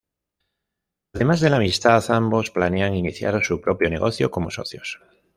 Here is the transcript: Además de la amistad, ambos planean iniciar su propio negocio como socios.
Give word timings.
Además 1.13 1.41
de 1.41 1.51
la 1.51 1.57
amistad, 1.57 2.03
ambos 2.09 2.49
planean 2.49 2.95
iniciar 2.95 3.39
su 3.45 3.61
propio 3.61 3.87
negocio 3.87 4.31
como 4.31 4.49
socios. 4.49 4.99